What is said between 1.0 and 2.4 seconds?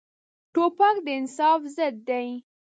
د انصاف ضد دی.